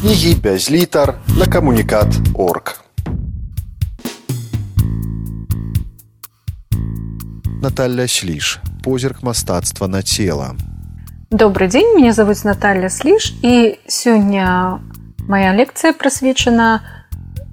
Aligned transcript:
кнігі 0.00 0.34
без 0.34 0.70
літар 0.70 1.14
на 1.38 1.46
камунікат 1.46 2.06
орг. 2.34 2.84
Наталья 7.62 8.08
Сліж, 8.08 8.58
позірк 8.84 9.22
мастацтва 9.22 9.88
на 9.88 10.02
цела. 10.02 10.56
Добрый 11.30 11.68
день, 11.68 11.96
меня 11.96 12.12
зовут 12.12 12.44
Наталья 12.44 12.90
Сліж 12.90 13.34
і 13.42 13.78
сёння 13.88 14.78
моя 15.28 15.52
лекцыя 15.52 15.92
прысвечана 15.92 16.80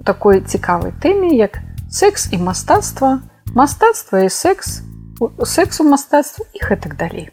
такой 0.04 0.40
цікавай 0.40 0.92
тэме, 1.02 1.28
як 1.36 1.60
секс 1.90 2.32
і 2.32 2.38
мастацтва, 2.38 3.20
мастацтва 3.54 4.20
і 4.20 4.30
секс, 4.30 4.80
секс 5.44 5.80
у 5.80 5.84
мастацтва 5.84 6.46
і 6.54 6.58
гэтак 6.64 6.96
далей. 6.96 7.28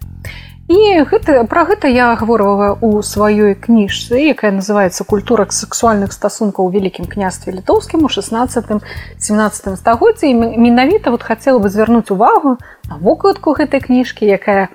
І 0.66 1.05
гэта, 1.05 1.45
пра 1.45 1.61
гэта 1.70 1.86
я 1.93 2.16
гаворвала 2.18 2.73
ў 2.81 3.05
сваёй 3.05 3.54
кніжцы, 3.54 4.18
якая 4.34 4.50
называецца 4.50 5.05
культура 5.05 5.45
сексуальных 5.53 6.09
стасункаў 6.09 6.66
у 6.66 6.73
вялікім 6.73 7.05
княстве 7.05 7.53
літоўскім 7.53 8.02
у 8.02 8.09
16 8.09 8.81
17 9.21 9.77
стагоддзі 9.77 10.34
менавіта 10.34 11.13
вот 11.13 11.21
хацела 11.21 11.62
бы 11.62 11.70
звярнуць 11.70 12.09
увагу 12.09 12.57
на 12.90 12.98
вокладку 12.98 13.54
гэтай 13.54 13.77
кніжкі, 13.77 14.26
якая 14.26 14.73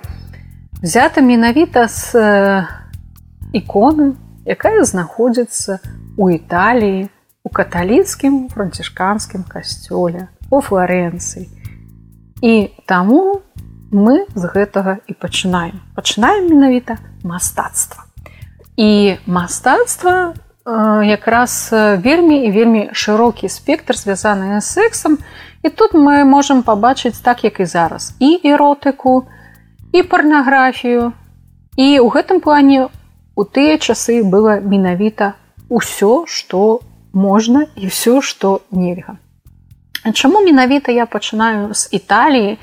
взята 0.79 1.19
менавіта 1.19 1.91
з 1.91 2.15
іконы, 3.51 4.15
якая 4.47 4.87
знаходзіцца 4.87 5.83
у 6.15 6.31
Італіі 6.31 7.11
у 7.43 7.49
каталіцкім 7.51 8.47
францішканскім 8.47 9.43
касцёле 9.43 10.31
у 10.47 10.63
Флоренцыі. 10.63 11.51
І 12.39 12.71
таму 12.87 13.43
мы 13.91 14.25
з 14.35 14.47
гэтага 14.47 14.97
і 15.07 15.13
пачынаем. 15.13 15.83
Пачынаем 15.95 16.47
менавіта 16.49 16.97
мастацтва. 17.23 18.03
І 18.77 19.19
мастацтва 19.27 20.33
э, 20.65 21.03
якраз 21.05 21.69
вельмі 21.73 22.47
і 22.47 22.51
вельмі 22.51 22.89
шырокі 22.93 23.49
спектр 23.49 23.95
звязаны 23.95 24.61
з 24.61 24.65
сексам. 24.65 25.17
І 25.63 25.69
тут 25.69 25.93
мы 25.93 26.23
можемм 26.23 26.63
пабачыць 26.63 27.21
так 27.21 27.43
як 27.43 27.59
і 27.59 27.65
зараз 27.65 28.15
і 28.19 28.39
эротыку 28.43 29.27
і 29.91 30.03
парнаграфію. 30.03 31.13
І 31.77 31.99
ў 31.99 32.07
гэтым 32.09 32.39
плане 32.39 32.87
у 33.35 33.43
тыя 33.43 33.77
часы 33.77 34.23
было 34.23 34.59
менавіта 34.59 35.35
ўсё 35.69 36.25
што 36.27 36.81
можна 37.13 37.67
і 37.75 37.91
ўсё 37.91 38.21
што 38.21 38.61
нельга. 38.71 39.19
Чаму 40.13 40.41
менавіта 40.41 40.91
я 40.91 41.05
пачынаю 41.05 41.73
з 41.73 41.93
італіі 41.93 42.57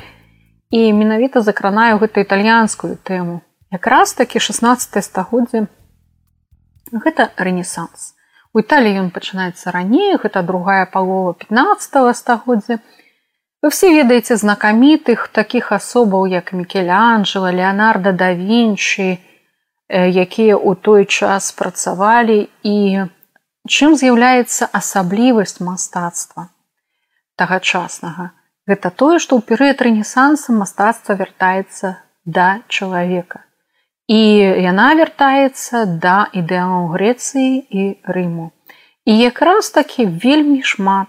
і 0.70 0.92
менавіта 0.92 1.40
закранаю 1.40 1.98
гэту 1.98 2.20
італьянскую 2.20 2.96
тэму. 3.00 3.40
Якраз 3.72 4.12
такі 4.12 4.40
16 4.40 5.04
стагоддзя 5.04 5.66
гэта 6.92 7.32
рэнесанс. 7.36 8.14
У 8.52 8.60
італіі 8.64 9.04
ён 9.04 9.08
пачынаецца 9.12 9.72
раней 9.72 10.16
гэта 10.16 10.42
другая 10.42 10.84
палова 10.86 11.32
15 11.32 12.16
стагоддзя. 12.16 12.80
Вы 13.62 13.70
все 13.70 13.90
ведаеце 13.92 14.36
знакамітых 14.36 15.28
такіх 15.28 15.72
асобаў 15.72 16.26
як 16.30 16.52
мікелянджела 16.52 17.52
леонардо 17.52 18.12
да 18.12 18.32
вінчы 18.32 19.18
якія 19.88 20.56
ў 20.56 20.76
той 20.76 21.04
час 21.04 21.52
працавалі. 21.52 22.48
І 22.62 23.08
чым 23.68 23.96
з'яўляецца 23.96 24.68
асаблівасць 24.72 25.60
мастацтва 25.60 26.48
тагачаснага 27.36 28.37
гэта 28.68 28.90
тое 28.90 29.18
што 29.18 29.40
ў 29.40 29.42
перыяд 29.48 29.80
рэнесанса 29.86 30.52
мастацтва 30.52 31.16
вяртаецца 31.20 31.96
да 32.24 32.48
чалавека. 32.68 33.44
І 34.08 34.20
яна 34.64 34.92
вяртаецца 35.00 35.84
да 36.04 36.28
ідэалаў 36.32 36.92
грэцыі 36.92 37.64
і 37.68 37.82
рыму. 38.04 38.52
І 39.08 39.16
якраз 39.16 39.72
такі 39.72 40.04
вельмі 40.04 40.60
шмат. 40.62 41.08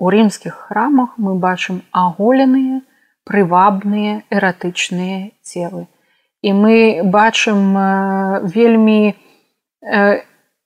У 0.00 0.10
рымскіх 0.12 0.56
храмах 0.68 1.16
мы 1.16 1.36
бачым 1.40 1.84
аголеныя 1.92 2.80
прывабныя 3.24 4.24
эратычныя 4.28 5.32
целы. 5.40 5.86
І 6.44 6.52
мы 6.52 7.00
бачым 7.04 7.76
вельмі 8.56 9.16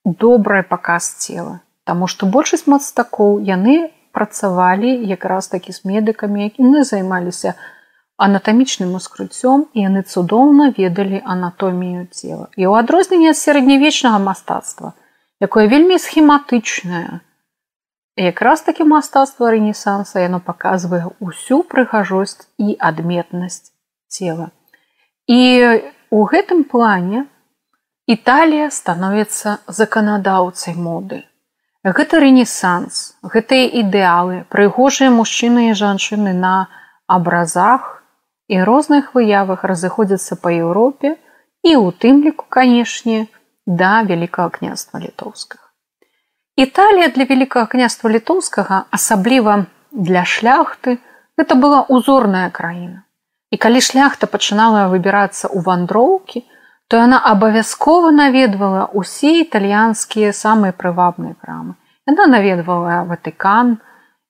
добрае 0.04 0.62
паказ 0.62 1.10
цела. 1.22 1.60
Таму 1.84 2.06
што 2.06 2.26
большасць 2.26 2.66
мастакоў 2.66 3.38
яны 3.42 3.90
працавалі 4.18 4.90
якраз 5.14 5.48
такі 5.54 5.72
з 5.76 5.86
медыкамі 5.86 6.42
якімі 6.50 6.82
займаліся 6.90 7.54
анатамічным 8.18 8.98
ускрыццём 8.98 9.64
і 9.78 9.86
яны 9.86 10.02
цудоўна 10.02 10.74
ведалі 10.78 11.22
анатомію 11.22 12.10
цела. 12.10 12.50
І 12.58 12.66
ў 12.66 12.82
адрозненне 12.82 13.30
ад 13.30 13.38
сярэднявечнага 13.38 14.18
мастацтва 14.18 14.92
якое 15.46 15.70
вельмі 15.70 16.02
схематычнае 16.02 17.22
якраз 18.18 18.66
такі 18.66 18.88
мастацтва 18.90 19.54
рэнесанса 19.54 20.26
яно 20.26 20.42
паказвае 20.42 21.14
ўсю 21.22 21.62
прыгажосць 21.62 22.50
і 22.58 22.74
адметнасць 22.90 23.70
цела. 24.10 24.50
І 25.30 25.40
у 26.10 26.26
гэтым 26.26 26.66
плане 26.66 27.26
Італія 28.08 28.70
становіцца 28.72 29.58
заканадаўцай 29.68 30.74
моды 30.74 31.22
Гэта 31.86 32.18
рэнесанс, 32.18 33.14
гэтыя 33.22 33.70
ідэалы, 33.82 34.42
прыгожыя 34.50 35.14
мужчыны 35.14 35.70
і 35.70 35.76
жанчыны 35.78 36.34
на 36.34 36.66
абразах 37.06 38.02
і 38.50 38.58
розных 38.66 39.14
выявах 39.14 39.62
разыходзяцца 39.62 40.34
па 40.42 40.50
Еўропе 40.50 41.14
і 41.62 41.70
ў 41.78 41.94
тым 41.94 42.26
ліку, 42.26 42.50
канешне, 42.50 43.30
да 43.66 44.02
вялікага 44.02 44.50
княства 44.58 44.98
літоўскага. 44.98 45.62
Італія 46.58 47.14
для 47.14 47.24
вялікага 47.30 47.70
княства 47.70 48.10
літоўскага, 48.10 48.90
асабліва 48.90 49.70
для 49.92 50.26
шляхты, 50.26 50.98
гэта 51.38 51.54
была 51.54 51.86
узорная 51.86 52.50
краіна. 52.50 53.06
І 53.54 53.56
калі 53.56 53.78
шляхта 53.78 54.26
пачынала 54.26 54.90
выбірацца 54.90 55.46
ў 55.46 55.62
вандроўкі, 55.62 56.42
то 56.88 56.96
яна 56.96 57.20
абавязкова 57.30 58.10
наведвала 58.10 58.88
ўсе 58.96 59.44
італьянскія 59.44 60.32
самыя 60.32 60.72
прывабныя 60.72 61.36
крамы. 61.36 61.76
Яна 62.08 62.24
наведвала 62.32 63.04
Ватыкан, 63.04 63.76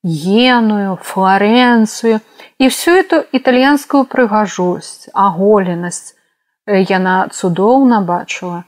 Еную, 0.03 0.99
Флоренцыю 1.03 2.21
і 2.59 2.65
всю 2.67 2.99
эту 2.99 3.23
італьянскую 3.31 4.05
прыгажосць, 4.05 5.11
аголенасць 5.15 6.19
яна 6.67 7.29
цудоўна 7.31 8.03
бачыла. 8.03 8.65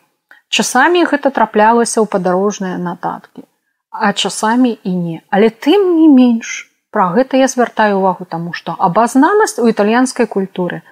Часамі 0.50 1.02
гэта 1.06 1.30
траплялася 1.30 1.98
ў 2.02 2.06
падарожныя 2.10 2.78
нататкі, 2.78 3.42
а 3.90 4.12
часамі 4.12 4.78
і 4.82 4.92
не. 4.94 5.18
Але 5.30 5.50
тым 5.50 5.98
не 5.98 6.06
менш, 6.06 6.70
пра 6.90 7.10
гэта 7.14 7.38
я 7.42 7.46
звяртаю 7.50 7.98
увагу 7.98 8.26
таму, 8.26 8.54
што 8.54 8.74
абазнанасць 8.78 9.58
у 9.58 9.66
італьянскай 9.70 10.26
культуры, 10.26 10.82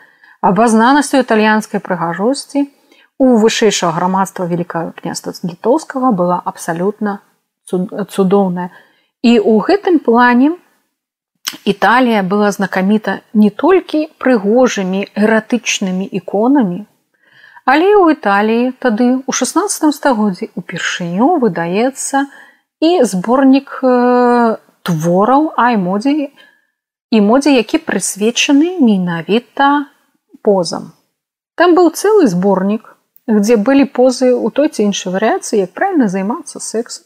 абазнанасць 0.42 1.14
у 1.14 1.22
італьянскай 1.22 1.82
прыгажосці, 1.82 2.66
у 3.18 3.36
вышэйшага 3.42 3.94
грамадства 3.98 4.46
великкага 4.46 4.92
княства 4.98 5.34
літоўскага 5.42 6.12
была 6.12 6.42
абсалютна 6.44 7.20
цудоўная. 7.68 8.70
І 9.22 9.38
ў 9.38 9.54
гэтым 9.66 9.98
плане 9.98 10.56
Італія 11.64 12.22
была 12.22 12.52
знакаміта 12.52 13.20
не 13.32 13.48
толькі 13.50 14.06
прыгожымі 14.20 15.08
эратычнымі 15.16 16.04
іконамі 16.04 16.84
але 17.68 17.92
ў 18.00 18.16
Італіі 18.16 18.72
тады 18.80 19.06
у 19.28 19.32
16 19.36 19.92
стагоддзі 19.92 20.48
упершыню 20.56 21.36
выдаецца 21.42 22.24
і 22.80 22.90
зборнік 23.04 23.74
твораў 24.88 25.52
аймодзі 25.60 26.32
і 27.12 27.20
модзе 27.28 27.52
які 27.52 27.80
прысвечаны 27.84 28.70
менавіта 28.80 29.68
позам. 30.40 30.96
Там 31.60 31.76
быў 31.76 31.92
цэлы 31.92 32.24
зборнік 32.32 32.88
где 33.28 33.56
былі 33.56 33.84
позы 33.84 34.32
у 34.32 34.48
той 34.50 34.72
ці 34.72 34.88
іншай 34.88 35.12
варыяцыі 35.12 35.60
як 35.60 35.76
правильно 35.76 36.08
займацца 36.08 36.60
сексом. 36.64 37.04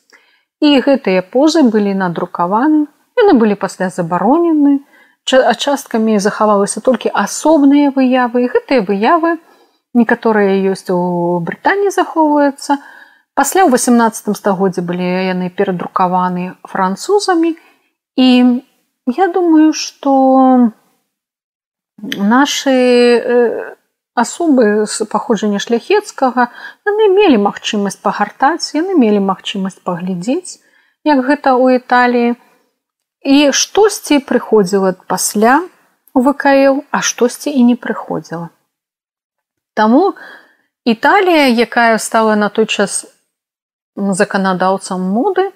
І 0.63 0.79
гэтыя 0.79 1.27
позы 1.27 1.67
былі 1.67 1.99
надрукаваны 1.99 2.87
яны 3.19 3.35
былі 3.35 3.59
пасля 3.59 3.91
забаронены 3.91 4.87
часткамі 5.27 6.19
захавалася 6.19 6.81
толькі 6.81 7.11
асобныя 7.11 7.91
выявы 7.91 8.47
і 8.47 8.51
гэтыя 8.55 8.87
выявы 8.87 9.39
некаторыя 9.95 10.55
ёсць 10.71 10.91
у 10.95 11.39
брытані 11.43 11.91
захоўваюцца. 11.91 12.79
Пасля 13.35 13.67
ў 13.67 13.75
18 13.75 14.37
стагоддзе 14.39 14.83
былі 14.87 15.27
яны 15.27 15.51
перадрукаваны 15.51 16.55
французамі. 16.63 17.57
І 18.17 18.63
я 19.07 19.27
думаю 19.29 19.73
что 19.73 20.71
наши 21.99 23.77
асобы 24.15 24.87
з 24.87 25.07
паходжання 25.09 25.59
шляхецкага 25.63 26.49
яны 26.89 27.09
мелі 27.17 27.39
магчымасць 27.47 28.01
пагартаць 28.03 28.75
яны 28.77 28.97
мелі 28.99 29.25
магчымасць 29.25 29.81
паглядзець 29.85 30.61
як 31.05 31.25
гэта 31.27 31.57
ў 31.57 31.83
італіі. 31.83 32.37
І 33.23 33.55
штосьці 33.55 34.19
прыходзіла 34.27 34.99
пасля 35.07 35.63
у 36.13 36.21
вКл 36.27 36.83
а 36.91 37.01
штосьці 37.01 37.51
і 37.51 37.63
не 37.63 37.77
прыходзіла. 37.79 38.51
Таму 39.75 40.15
Італія 40.85 41.47
якая 41.49 41.99
стала 41.99 42.35
на 42.37 42.49
той 42.49 42.67
час 42.67 43.07
заканадаўцам 43.97 44.99
моды 44.99 45.53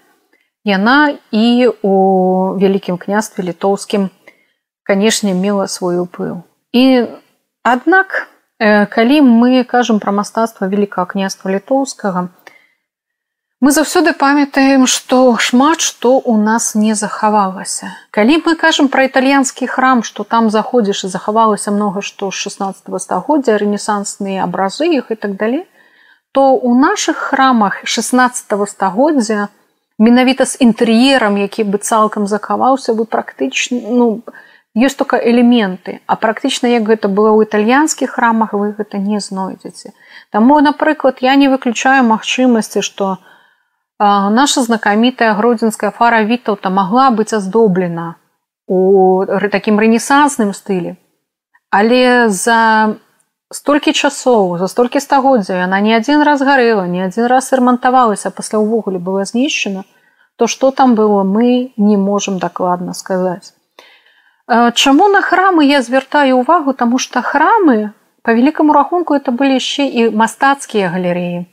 яна 0.63 1.19
і 1.35 1.71
у 1.83 1.95
вялікім 2.55 2.99
княстве 2.99 3.43
літоўскім 3.43 4.07
канешне 4.87 5.35
мела 5.35 5.67
свой 5.67 5.99
уплыў 5.99 6.47
і 6.71 7.11
аднак 7.67 8.31
калі 8.59 9.21
мы 9.21 9.65
кажам 9.65 10.01
пра 10.01 10.13
мастацтва 10.13 10.67
великкага 10.67 11.13
княства 11.13 11.53
літоўскага 11.53 12.29
мы 13.61 13.73
заўсёды 13.73 14.13
памятаем 14.13 14.87
што 14.87 15.37
шмат 15.41 15.81
што 15.81 16.19
у 16.19 16.37
нас 16.37 16.75
не 16.75 16.95
захавалася. 16.95 17.89
Калі 18.11 18.43
мы 18.45 18.55
кажам 18.55 18.89
пра 18.89 19.09
італьянскі 19.09 19.67
храм 19.67 20.03
што 20.05 20.25
там 20.25 20.51
заходзіш 20.51 21.05
і 21.05 21.09
захавалася 21.09 21.73
многа 21.73 22.03
што 22.05 22.31
16 22.31 23.01
стагоддзя 23.01 23.57
рэнесансныя 23.57 24.45
абразы 24.45 24.93
іх 24.93 25.11
і 25.11 25.17
так 25.17 25.37
далей 25.37 25.65
то 26.33 26.53
у 26.53 26.75
наших 26.77 27.17
храмах 27.17 27.81
16 27.85 28.69
стагоддзя 28.69 29.49
менавіта 29.99 30.45
з 30.45 30.61
інтэр'ерам 30.61 31.41
які 31.41 31.65
бы 31.65 31.81
цалкам 31.81 32.27
захаваўся 32.27 32.93
вы 32.93 33.09
практычна 33.09 33.81
ну 33.89 34.21
ёсць 34.77 34.97
только 34.97 35.17
элементы 35.17 36.01
а 36.07 36.17
практычна 36.17 36.69
як 36.69 36.85
гэта 36.85 37.09
было 37.09 37.33
ў 37.33 37.49
італьянскіх 37.49 38.13
храмах 38.19 38.53
вы 38.53 38.73
гэта 38.77 38.99
не 38.99 39.21
знойдзеце 39.21 39.97
Таму 40.31 40.61
напрыклад 40.61 41.25
я 41.25 41.35
не 41.37 41.49
выключаю 41.49 42.05
магчымасці 42.05 42.85
што 42.85 43.17
наша 43.99 44.63
знакамітая 44.63 45.33
гродзенская 45.41 45.91
фара 45.91 46.21
вітаўта 46.29 46.71
магла 46.71 47.09
быць 47.11 47.33
аздоблена 47.33 48.21
у 48.69 49.25
такім 49.51 49.81
рэнесансным 49.81 50.53
стылі 50.53 50.97
але 51.71 52.29
за 52.29 52.61
столькі 53.49 53.97
часоў 53.97 54.59
за 54.61 54.69
столькі 54.69 55.01
стагоддзя 55.01 55.65
яна 55.65 55.81
не 55.81 55.97
адзін 55.97 56.21
раз 56.29 56.45
гарэла 56.45 56.87
не 56.87 57.05
адзін 57.09 57.33
раз 57.33 57.53
ремантавалася 57.53 58.31
пасля 58.31 58.61
ўвогуле 58.61 59.01
была 59.01 59.25
знішчана 59.25 59.89
то 60.37 60.47
што 60.47 60.71
там 60.71 60.95
было 60.95 61.25
мы 61.25 61.73
не 61.77 61.97
можемм 61.97 62.39
дакладна 62.39 62.93
сказаць 62.93 63.56
Чаму 64.49 65.09
на 65.09 65.21
храмы 65.27 65.67
я 65.67 65.83
звяртаю 65.83 66.39
ўвагу? 66.39 66.73
Таму 66.73 66.99
што 67.03 67.19
храмы 67.19 67.91
по 68.23 68.31
великкаму 68.31 68.73
рахунку 68.73 69.15
это 69.19 69.35
былі 69.35 69.59
яшчэ 69.59 69.91
і 69.91 70.15
мастацкія 70.15 70.91
галерэі 70.95 71.47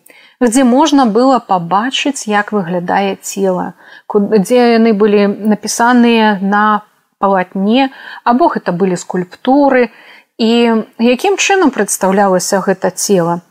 дзе 0.44 0.64
можна 0.64 1.06
было 1.06 1.40
пабачыць 1.40 2.28
як 2.28 2.52
выглядае 2.52 3.16
цела 3.22 3.74
дзе 4.14 4.78
яны 4.78 4.94
былі 4.94 5.28
напісаныя 5.28 6.38
на 6.42 6.84
палатне 7.18 7.90
або 8.24 8.52
гэта 8.52 8.76
былі 8.76 9.00
скульптуры. 9.00 9.90
І 10.38 10.84
якім 11.00 11.38
чынам 11.38 11.70
прадстаўлялася 11.72 12.60
гэта 12.66 12.90
цела 12.90 13.42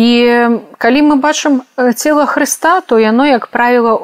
і 0.00 0.08
калі 0.80 1.00
мы 1.04 1.14
бачым 1.20 1.62
цела 1.94 2.24
Хрыста 2.26 2.80
то 2.80 2.98
яно 2.98 3.26
як 3.26 3.48
правіла 3.52 3.94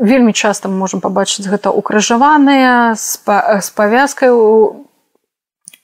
вельмі 0.00 0.32
часта 0.32 0.68
мы 0.68 0.74
можемм 0.82 1.02
пабачыць 1.04 1.46
гэта 1.46 1.70
укрыжаванае 1.70 2.94
з 2.98 3.70
павязкай 3.76 4.34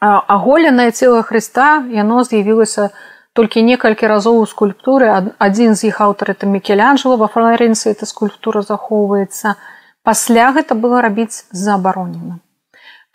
аголенае 0.01 0.91
цела 0.91 1.23
Хрыста 1.23 1.85
яно 1.95 2.25
з'явілася 2.25 2.91
толькі 3.37 3.63
некалькі 3.63 4.09
разоў 4.09 4.41
у 4.41 4.47
скульптуры. 4.49 5.13
Адзін 5.39 5.77
з 5.77 5.93
іх 5.93 6.01
аўтар 6.01 6.33
это 6.33 6.49
мікелянджела 6.49 7.21
во 7.21 7.29
флоренцыі 7.29 7.93
эта 7.93 8.09
скульптура 8.09 8.65
захоўваецца. 8.65 9.55
Пасля 10.03 10.51
гэта 10.57 10.75
было 10.75 11.05
рабіць 11.05 11.45
забаронена 11.53 12.41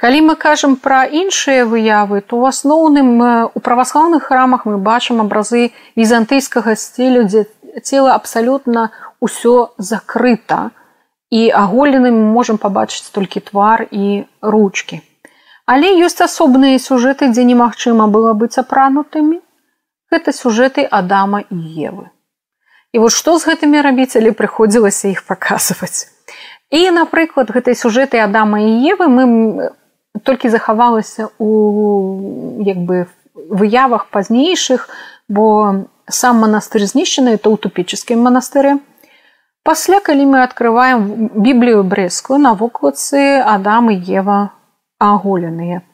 Калі 0.01 0.21
мы 0.25 0.33
кажам 0.33 0.77
пра 0.81 1.05
іншыя 1.05 1.61
выявы, 1.69 2.25
то 2.25 2.41
ў 2.41 2.49
асноўным 2.49 3.09
у 3.53 3.59
праваслаўных 3.61 4.33
храмах 4.33 4.65
мы 4.65 4.81
бачым 4.81 5.21
абразы 5.21 5.77
візантыйскага 5.93 6.73
стылю, 6.73 7.29
дзе 7.29 7.45
цела 7.85 8.15
абсалютна 8.17 8.89
ўсё 9.21 9.77
закрыта. 9.77 10.73
І 11.29 11.53
аголеным 11.53 12.17
можам 12.33 12.57
пабачыць 12.57 13.13
толькі 13.13 13.45
твар 13.45 13.85
і 13.93 14.25
ручкі. 14.41 15.05
Але 15.69 15.93
ёсць 16.01 16.25
асобныя 16.25 16.81
сюжэты, 16.81 17.29
дзе 17.29 17.45
немагчыма 17.45 18.09
было 18.09 18.33
быць 18.33 18.57
апранутымі. 18.57 19.37
Гэта 20.09 20.33
сюжэты 20.33 20.81
Адама 20.83 21.45
і 21.45 21.59
Евы. 21.85 22.09
І 22.91 22.99
вот 23.05 23.13
што 23.13 23.37
з 23.37 23.53
гэтымі 23.53 23.85
рабіць, 23.85 24.17
але 24.17 24.33
прыходзілася 24.33 25.13
іх 25.13 25.21
паказваць. 25.29 26.09
І, 26.73 26.89
напрыклад, 26.89 27.53
гэтай 27.53 27.77
сюжэты 27.77 28.17
Адама 28.17 28.65
і 28.65 28.73
Евы 28.81 29.07
мы 29.07 29.23
толькі 30.23 30.49
захавалася 30.49 31.29
у 31.37 32.61
як 32.61 32.77
бы 32.77 33.07
выявах 33.35 34.07
пазнейшых 34.11 34.87
бо 35.27 35.85
сам 36.07 36.39
манастыр 36.43 36.83
знішчаны 36.85 37.39
это 37.39 37.49
утопічскім 37.49 38.19
манастыры. 38.19 38.79
Пасля 39.63 39.99
калі 39.99 40.25
мы 40.25 40.43
открываем 40.43 41.29
біблію 41.35 41.83
брэскую 41.83 42.41
на 42.41 42.53
вокладцы 42.53 43.39
адам 43.45 43.91
і 43.93 43.97
ева 44.01 44.51
аголеныя 44.97 45.85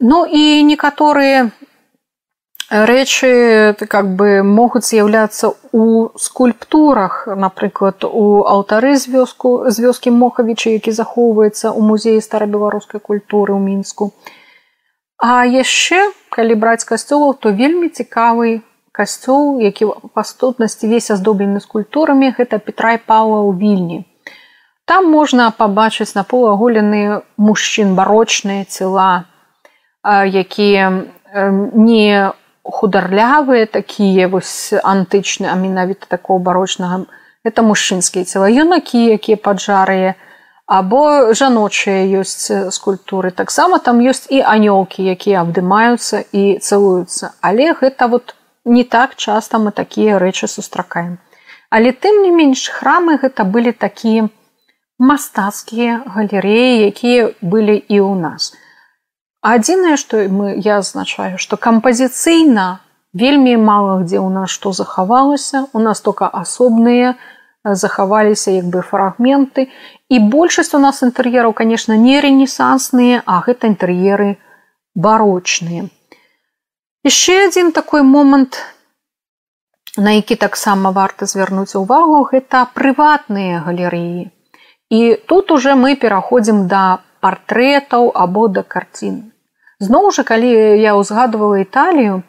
ну 0.00 0.24
і 0.26 0.62
некаторыя 0.62 1.50
рэчы 2.70 3.74
как 3.88 4.14
бы 4.14 4.42
могуць 4.42 4.84
з'яўляцца 4.84 5.52
у 5.72 6.08
скульптурах 6.20 7.26
напрыклад 7.26 8.04
у 8.04 8.44
алтары 8.44 8.96
з 8.96 9.08
вёску 9.08 9.70
з 9.70 9.80
вёскі 9.80 10.12
мохавічы 10.12 10.76
які 10.76 10.92
захоўваецца 10.92 11.72
ў 11.72 11.80
музеі 11.80 12.20
старабеларускай 12.20 13.00
культуры 13.00 13.56
ў 13.56 13.60
мінску. 13.60 14.12
А 15.16 15.48
яшчэ 15.48 16.12
калі 16.28 16.54
браць 16.60 16.84
касцёлаў 16.84 17.40
то 17.40 17.56
вельмі 17.56 17.88
цікавы 17.88 18.60
касцёл 18.92 19.64
які 19.64 19.88
паступнасці 20.12 20.92
весь 20.92 21.10
аздоблены 21.10 21.64
скульптурамі 21.64 22.36
гэта 22.36 22.60
петра 22.60 22.92
і 22.94 23.00
паула 23.00 23.48
ў 23.48 23.56
вільні. 23.56 24.04
Там 24.84 25.08
можна 25.08 25.48
пабачыць 25.56 26.12
на 26.12 26.20
полуаголены 26.20 27.24
мужчын 27.36 27.96
барочныя 27.96 28.68
цела 28.68 29.24
якія 30.04 31.08
не 31.72 32.32
хударлявыя 32.68 33.66
такія 33.66 34.28
вось 34.28 34.72
антычныя 34.72 35.52
а 35.52 35.56
менавіта 35.56 36.06
такого 36.08 36.38
барочнага. 36.38 37.06
Это 37.44 37.62
мужчынскія 37.62 38.24
цела. 38.24 38.48
Юнакі 38.52 38.98
якія 39.16 39.36
поджарыя 39.40 40.14
або 40.66 41.32
жаночыя 41.32 42.04
ёсць 42.20 42.52
скульптуры. 42.76 43.30
Таксама 43.32 43.78
там 43.78 44.04
ёсць 44.04 44.28
і 44.28 44.44
анёлкі 44.44 45.00
якія 45.08 45.40
абдымаюцца 45.42 46.28
і 46.32 46.60
цэлуюцца. 46.60 47.32
Але 47.40 47.72
гэта 47.72 48.08
вот 48.08 48.34
не 48.64 48.84
так 48.84 49.16
часта 49.16 49.58
мы 49.58 49.72
такія 49.72 50.18
рэчы 50.18 50.46
сустракаем. 50.46 51.18
Але 51.70 51.92
тым 51.92 52.22
не 52.22 52.30
менш 52.30 52.68
храмы 52.68 53.16
гэта 53.16 53.44
былі 53.44 53.72
такія 53.72 54.28
мастацкія 54.98 56.04
галерэі 56.04 56.84
якія 56.92 57.32
былі 57.40 57.76
і 57.80 57.96
ў 58.04 58.14
нас. 58.20 58.52
то 58.52 58.67
адзінае 59.42 59.96
што 59.96 60.26
мы 60.28 60.54
я 60.58 60.78
азначаю 60.82 61.38
што 61.38 61.56
кампазіцыйна 61.56 62.80
вельмі 63.12 63.56
мала 63.56 64.02
дзе 64.04 64.18
ў 64.18 64.28
нас 64.28 64.50
што 64.50 64.72
захавалася. 64.72 65.66
У 65.72 65.78
нас 65.78 66.00
только 66.00 66.28
асобныя 66.28 67.16
захаваліся 67.64 68.50
як 68.50 68.66
бы 68.66 68.82
фрагменты. 68.82 69.68
І 70.08 70.18
большасць 70.18 70.74
у 70.74 70.78
нас 70.78 71.02
інтэр'ераў 71.02 71.52
конечно 71.52 71.96
не 71.96 72.20
рэнесансныя 72.20 73.22
а 73.26 73.40
гэта 73.46 73.72
інтэр'еры 73.72 74.36
барочныя. 74.94 75.88
Яшчэ 77.04 77.48
адзін 77.48 77.72
такой 77.72 78.02
момант 78.02 78.58
на 79.96 80.14
які 80.14 80.36
таксама 80.36 80.90
варта 80.92 81.26
звярнуць 81.26 81.74
увагу 81.74 82.22
гэта 82.30 82.66
прыватныя 82.74 83.62
галерэі. 83.66 84.30
І 84.90 85.00
тут 85.28 85.50
уже 85.50 85.74
мы 85.74 85.96
пераходзім 85.96 86.66
да 86.68 87.00
партрэтаў 87.20 88.10
або 88.14 88.48
да 88.48 88.62
карцін. 88.62 89.32
Зноў 89.78 90.10
жа 90.10 90.24
калі 90.28 90.50
я 90.82 90.94
ўзгадывала 90.98 91.62
італію, 91.62 92.22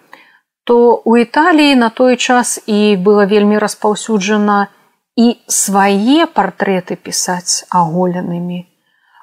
то 0.64 1.02
у 1.06 1.18
італіі 1.18 1.76
на 1.76 1.90
той 1.90 2.18
час 2.18 2.60
і 2.66 2.98
было 2.98 3.26
вельмі 3.26 3.58
распаўсюджана 3.58 4.68
і 5.18 5.38
свае 5.48 6.30
партрэты 6.30 6.96
пісаць 6.96 7.66
аголенымі 7.70 8.70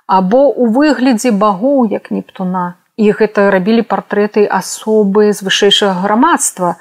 або 0.06 0.48
у 0.48 0.66
выглядзе 0.70 1.30
багоў 1.30 1.86
як 1.90 2.10
нептуна. 2.10 2.78
І 2.96 3.12
гэта 3.12 3.50
рабілі 3.52 3.82
партрэты 3.84 4.46
асобы 4.48 5.32
з 5.36 5.44
вышэйшага 5.44 6.00
грамадства 6.00 6.76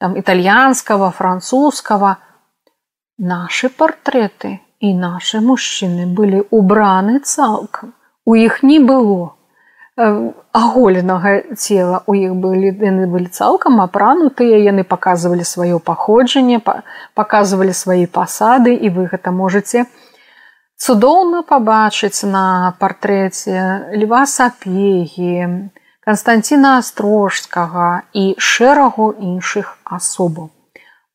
там 0.00 0.16
італьянскага 0.16 1.10
французскага. 1.10 2.16
Наши 3.18 3.68
партрэты 3.68 4.58
і 4.80 4.94
наши 4.96 5.44
мужчыны 5.44 6.08
былі 6.08 6.40
убраны 6.48 7.20
цалкам 7.20 7.92
у 8.30 8.38
іх 8.38 8.62
не 8.62 8.78
было 8.78 9.34
аголенага 10.52 11.32
цела. 11.56 12.02
У 12.06 12.14
іх 12.14 12.34
былі 12.42 12.70
яны 12.82 13.08
былі 13.10 13.26
цалкам 13.26 13.80
апранутыя 13.84 14.60
яны 14.64 14.84
паказвалі 14.92 15.44
сваё 15.44 15.80
паходжанне 15.90 16.60
паказвалі 17.14 17.74
свае 17.74 18.06
пасады 18.06 18.74
і 18.74 18.92
вы 18.94 19.08
гэта 19.10 19.34
можете 19.34 19.84
цудоўна 20.78 21.42
пабачыць 21.50 22.22
на 22.36 22.76
партрэце 22.78 23.98
льва 24.04 24.22
сапегі 24.36 25.50
Канстанціна 26.00 26.78
астрожскага 26.78 27.90
і 28.16 28.24
шэрагу 28.38 29.10
іншых 29.18 29.76
асобаў 29.84 30.48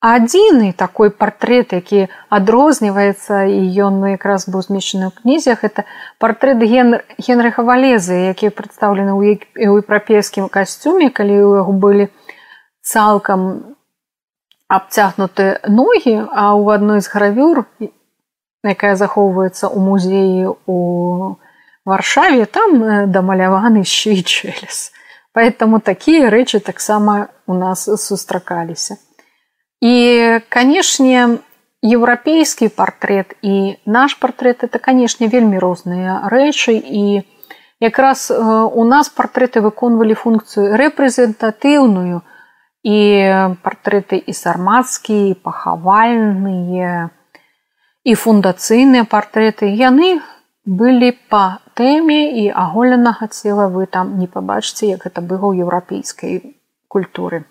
адзіны 0.02 0.74
такой 0.74 1.10
партрэт 1.10 1.74
які 1.74 2.08
адрозніваецца 2.30 3.46
і 3.50 3.62
ён 3.88 4.04
якраз 4.12 4.46
быў 4.50 4.62
змешчаны 4.62 5.10
ў 5.10 5.14
кнізях 5.22 5.64
это 5.64 5.86
партрэт 6.20 6.62
ген 6.62 7.00
генрыха 7.18 7.64
валезы 7.64 8.30
які 8.30 8.50
прадстаўлены 8.50 9.16
ў 9.16 9.40
еўрапейскім 9.56 10.50
касцюме 10.50 11.10
калі 11.10 11.40
у 11.42 11.56
яго 11.64 11.74
былі 11.74 12.10
цалкам 12.86 13.76
абцягнуты 14.68 15.64
ногі 15.70 16.28
а 16.30 16.54
ў 16.54 16.66
адной 16.76 17.02
з 17.02 17.10
гравюр 17.10 17.66
якая 18.62 18.96
захоўваецца 19.00 19.72
ў 19.72 19.80
музеі 19.80 20.54
у 20.70 20.78
варшаве 21.86 22.46
там 22.46 23.10
дамаляваны 23.10 23.86
шчычэлес 23.86 24.92
поэтому 25.34 25.80
такія 25.80 26.30
рэчы 26.30 26.60
таксама 26.60 27.34
у 27.48 27.54
нас 27.54 27.90
сустракаліся 27.90 28.98
І, 29.82 30.40
канешне, 30.50 31.40
еўрапейскі 31.86 32.70
партрэт 32.74 33.36
і 33.42 33.78
наш 33.86 34.18
партрэт 34.18 34.64
это, 34.66 34.80
канешне, 34.80 35.28
вельмі 35.28 35.60
розныя 35.62 36.26
рэчы 36.32 36.74
і 36.80 37.22
якраз 37.80 38.32
у 38.32 38.84
нас 38.84 39.10
партрэты 39.10 39.62
выконвалі 39.62 40.18
функцыю 40.18 40.74
рэпрэзентатыўную 40.82 42.22
і 42.86 42.98
партрэты 43.62 44.18
і 44.18 44.34
сармацкія, 44.34 45.36
пахавальныя 45.44 47.10
і 48.06 48.14
фундацыйныя 48.14 49.06
партрэты 49.06 49.70
яны 49.70 50.22
былі 50.66 51.12
па 51.30 51.60
тэме 51.78 52.34
і 52.42 52.50
аголенага 52.50 53.28
цела 53.28 53.68
вы 53.70 53.86
там 53.86 54.18
не 54.18 54.26
пабачыце, 54.26 54.90
як 54.90 55.06
гэта 55.06 55.22
было 55.22 55.54
ў 55.54 55.66
еўрапейскай 55.66 56.58
культуры. 56.88 57.46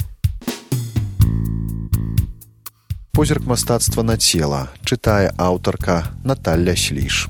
Позірк 3.14 3.46
мастацтва 3.46 4.02
на 4.02 4.16
цела 4.16 4.66
чытае 4.82 5.30
аўтарка 5.38 6.02
Наталля 6.24 6.74
сліш. 6.74 7.28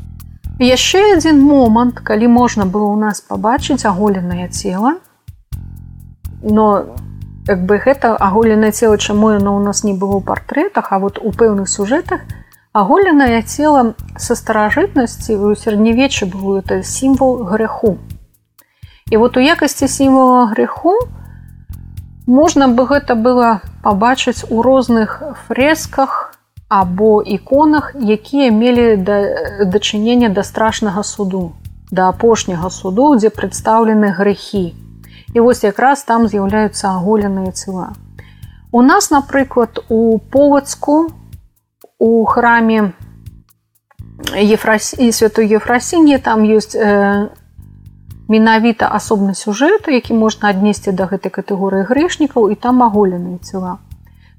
Яшчэ 0.56 1.16
адзін 1.16 1.42
момант, 1.44 2.00
калі 2.00 2.28
можна 2.32 2.64
было 2.64 2.88
ў 2.88 2.98
нас 3.04 3.20
пабачыць 3.20 3.84
аголенае 3.84 4.48
цела. 4.48 4.96
Но 6.40 6.96
як 7.44 7.66
бы 7.68 7.76
гэта 7.76 8.16
аголенае 8.16 8.72
цела, 8.72 8.96
чаму 8.96 9.36
яно 9.36 9.60
ў 9.60 9.64
нас 9.68 9.84
не 9.84 9.92
было 9.92 10.16
ў 10.16 10.24
партрэтах, 10.24 10.88
а 10.88 10.98
вот 11.04 11.20
у 11.20 11.36
пэўных 11.36 11.68
сюжэтах 11.68 12.24
аголенае 12.72 13.42
цела 13.44 13.92
са 14.16 14.34
старажытнасці 14.34 15.36
у 15.36 15.52
сярэднявечы 15.52 16.26
было 16.32 16.64
это 16.64 16.82
сімвал 16.82 17.44
грэху. 17.44 17.98
І 19.12 19.20
вот 19.20 19.36
у 19.36 19.40
якасці 19.40 19.84
сімвала 19.88 20.48
грэху, 20.48 20.96
можна 22.26 22.68
бы 22.68 22.86
гэта 22.86 23.14
было 23.14 23.60
пабачыць 23.82 24.44
у 24.50 24.62
розных 24.62 25.22
фресках 25.46 26.34
або 26.68 27.22
іконах 27.22 27.92
якія 27.94 28.50
мелі 28.50 28.96
да, 28.96 29.18
дачынення 29.64 30.28
да 30.28 30.42
страшнага 30.42 31.02
суду 31.02 31.52
да 31.90 32.08
апошняга 32.08 32.70
суду 32.70 33.14
дзе 33.16 33.30
прадстаўлены 33.30 34.14
грэхі 34.16 34.74
і 35.34 35.40
вось 35.40 35.64
якраз 35.64 36.04
там 36.04 36.28
з'яўляюцца 36.28 36.94
аголеныя 36.94 37.52
цела. 37.52 37.92
У 38.70 38.82
нас 38.82 39.10
напрыклад 39.10 39.84
у 39.88 40.18
повацку 40.18 41.10
у 41.98 42.24
храме 42.24 42.92
ефрасі 44.34 45.12
святой 45.12 45.52
ефрасіні 45.54 46.18
там 46.18 46.42
ёсць 46.46 46.74
э, 46.74 47.28
менавіта 48.28 48.88
асобны 48.88 49.34
сюжэт 49.34 49.88
які 49.88 50.14
можна 50.14 50.48
аднесці 50.48 50.92
да 50.92 51.06
гэтай 51.10 51.30
катэгорыі 51.30 51.84
грэшнікаў 51.88 52.50
і 52.50 52.54
там 52.54 52.82
аголеныя 52.82 53.38
цела. 53.42 53.78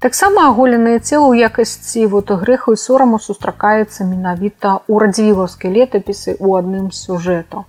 Таксама 0.00 0.48
аголеныя 0.50 1.00
цела 1.00 1.30
ў 1.32 1.48
якасці 1.48 2.06
вот 2.12 2.30
грэху 2.30 2.76
і 2.76 2.80
сораму 2.80 3.18
сустракаецца 3.18 4.04
менавіта 4.04 4.84
ў 4.86 4.94
радзіваўскай 5.06 5.72
летапісы 5.72 6.36
у 6.38 6.54
адным 6.58 6.92
сюжэту 6.92 7.64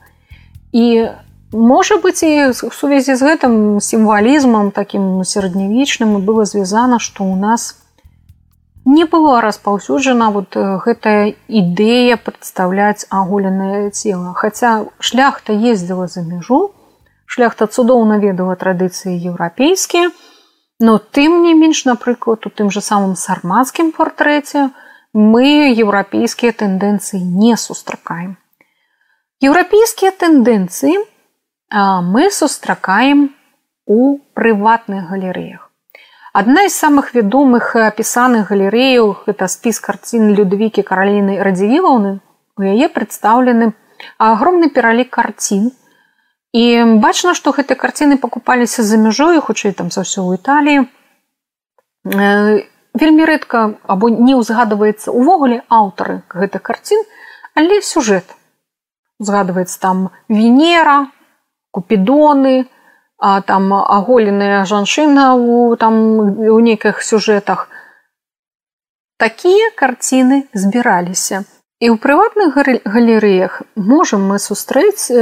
і 0.76 1.08
можа 1.52 1.98
быць 2.04 2.24
і 2.28 2.52
сувязі 2.54 3.16
з 3.16 3.22
гэтым 3.24 3.54
сімвалізмам 3.80 4.72
таким 4.72 5.24
сярэднявечным 5.24 6.20
было 6.28 6.44
звязана 6.44 7.00
што 7.00 7.24
ў 7.24 7.40
нас 7.40 7.80
у 7.80 7.87
не 8.88 9.04
было 9.04 9.42
распаўсюджана 9.42 10.32
вот 10.32 10.56
э, 10.56 10.80
гэтая 10.80 11.36
ідэя 11.48 12.16
прадстаўляць 12.16 13.04
аголенае 13.12 13.92
цела. 13.92 14.32
Хаця 14.34 14.88
шляхта 15.00 15.52
ездзіла 15.52 16.08
за 16.08 16.24
мяжу 16.24 16.72
шляхта 17.28 17.68
цудоўна 17.68 18.18
ведала 18.24 18.56
традыцыі 18.56 19.20
еўрапейскія 19.32 20.12
но 20.80 20.98
тым 21.00 21.44
не 21.44 21.54
менш 21.54 21.84
напрыклад 21.86 22.48
у 22.48 22.50
тым 22.50 22.72
же 22.72 22.82
самым 22.82 23.16
сармацкім 23.20 23.92
партрэце 23.92 24.70
мы 25.12 25.76
еўрапейскія 25.76 26.56
тэндэнцыі 26.64 27.20
не 27.20 27.58
сустракаем. 27.58 28.38
Еўрапейскія 29.44 30.16
тэндэнцыі 30.16 31.04
мы 32.08 32.32
сустракаем 32.32 33.32
у 33.86 34.20
прыватных 34.38 35.10
галерэях 35.12 35.67
Адна 36.38 36.70
з 36.70 36.74
самых 36.78 37.16
вядомых 37.18 37.74
апісаных 37.82 38.50
галерэяў 38.54 39.26
гэта 39.26 39.48
спіс 39.50 39.80
карцін 39.82 40.38
людвікі 40.38 40.84
караліны 40.86 41.42
радзівілаўны. 41.42 42.12
У 42.62 42.62
яе 42.62 42.90
прадстаўлены 42.94 43.74
агромны 44.22 44.70
пералік 44.70 45.10
карцін. 45.18 45.72
І 46.54 46.64
бачна 47.02 47.34
што 47.34 47.56
гэтыя 47.58 47.82
карціны 47.82 48.20
пакупаліся 48.22 48.86
за 48.86 49.02
мяжою 49.02 49.42
хутчэй 49.42 49.74
там 49.82 49.90
за 49.90 50.06
ўсё 50.06 50.22
ў 50.30 50.38
італіі. 50.38 50.86
Вельмі 52.94 53.26
рэдка 53.34 53.82
або 53.90 54.14
не 54.14 54.38
ўзгадваецца 54.38 55.10
увогуле 55.10 55.66
аўтары 55.74 56.22
гэтых 56.38 56.62
карцін 56.62 57.02
але 57.58 57.82
сюжэт. 57.82 58.30
Згадваецца 59.18 59.78
там 59.82 60.10
венера 60.30 61.10
купідоны 61.74 62.70
а 63.18 63.42
там 63.42 63.74
аголеная 63.74 64.66
жанчына 64.66 65.34
у 65.36 65.76
там 65.76 66.20
у 66.38 66.60
нейкіх 66.60 67.02
сюжэтах 67.02 67.68
такія 69.18 69.72
карціны 69.76 70.44
збіраліся. 70.54 71.44
І 71.78 71.94
ў 71.94 72.02
прыватных 72.02 72.58
галерэях 72.86 73.62
можам 73.76 74.26
мы 74.30 74.42
сустрэць 74.42 75.14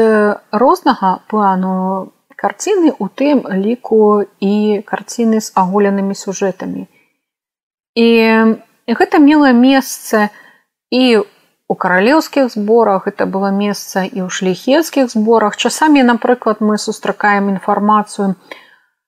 рознага 0.52 1.20
плану 1.28 2.12
карціны 2.36 2.96
у 3.00 3.08
тым 3.08 3.44
ліку 3.48 4.24
і 4.40 4.84
карціны 4.88 5.40
з 5.44 5.52
аголенымі 5.56 6.16
сюжэтамі 6.16 6.88
і 7.96 8.08
гэта 8.92 9.20
мела 9.24 9.52
месца 9.56 10.30
і 10.92 11.24
у 11.68 11.76
каралеўскіх 11.76 12.52
зборах 12.52 13.08
это 13.08 13.26
было 13.26 13.50
месца 13.50 14.06
і 14.06 14.22
ў 14.26 14.30
шляхецкіх 14.30 15.10
зборах 15.10 15.58
часамі 15.58 16.04
напрыклад 16.06 16.62
мы 16.62 16.78
сустракаем 16.78 17.50
інфармацыю 17.50 18.36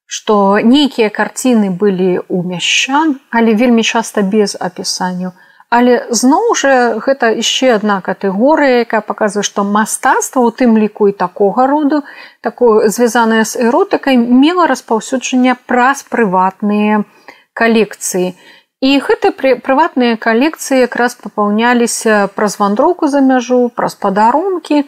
што 0.08 0.58
нейкія 0.64 1.10
карціны 1.14 1.70
былі 1.70 2.10
ў 2.26 2.38
мяшчан 2.54 3.20
але 3.30 3.54
вельмі 3.54 3.86
часта 3.86 4.26
без 4.26 4.58
апісанняў 4.70 5.38
але 5.70 6.08
зноў 6.10 6.56
жа 6.58 6.74
гэта 7.06 7.30
яшчэ 7.38 7.78
адна 7.78 8.02
катэгорыя 8.02 8.82
якая 8.90 9.06
паказвае 9.06 9.46
што 9.46 9.68
мастацтва 9.78 10.42
у 10.42 10.50
тым 10.50 10.78
ліку 10.82 11.14
і 11.14 11.18
такога 11.24 11.68
роду 11.70 12.02
такое 12.42 12.90
звязанае 12.90 13.46
з 13.46 13.70
эротыкай 13.70 14.18
мела 14.18 14.66
распаўсюджання 14.66 15.60
праз 15.70 16.08
прыватныя 16.10 17.06
калекцыі. 17.54 18.34
і 18.34 18.57
І 18.80 19.00
гэты 19.02 19.32
прыватныя 19.34 20.18
калекцыі 20.22 20.86
якраз 20.86 21.18
папаўняліся 21.18 22.30
праз 22.36 22.60
вандроўку 22.62 23.08
за 23.10 23.22
мяжу, 23.26 23.70
праз 23.74 23.96
падарункі. 23.96 24.86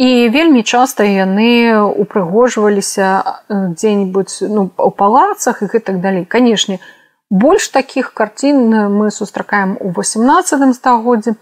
І 0.00 0.28
вельмі 0.32 0.62
часта 0.64 1.04
яны 1.04 1.76
упрыгожваліся 1.84 3.08
дзе-нибудь 3.50 4.32
ну, 4.48 4.70
у 4.72 4.90
палацах 4.90 5.60
і 5.60 5.68
гэтак 5.68 6.00
далей. 6.00 6.24
Канешне, 6.24 6.80
больш 7.28 7.68
такіх 7.68 8.14
карцін 8.16 8.72
мы 8.96 9.10
сустракаем 9.10 9.76
у 9.80 9.92
18 9.92 10.74
стагоддзе. 10.74 11.34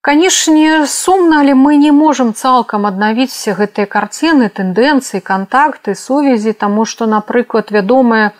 Канешне, 0.00 0.86
сумна, 0.86 1.40
але 1.40 1.54
мы 1.54 1.76
не 1.76 1.90
можам 1.92 2.32
цалкам 2.32 2.86
аднавіць 2.86 3.34
все 3.34 3.58
гэтыя 3.58 3.90
карціны, 3.90 4.48
тэндэнцыі, 4.48 5.20
кантакты, 5.20 5.98
сувязі, 5.98 6.54
таму 6.54 6.86
што, 6.86 7.10
напрыклад, 7.10 7.74
вядомая, 7.74 8.30